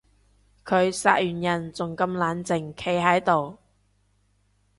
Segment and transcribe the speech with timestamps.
[0.65, 3.59] 佢殺完人仲咁冷靜企喺度